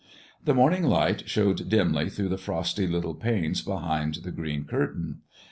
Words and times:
The 0.43 0.55
morning 0.55 0.81
light 0.83 1.29
showed 1.29 1.69
dimly 1.69 2.09
through 2.09 2.29
the 2.29 2.39
frosty 2.39 2.87
little 2.87 3.13
panes 3.13 3.61
behind 3.61 4.15
the 4.23 4.31
green 4.31 4.63
curtain. 4.65 5.19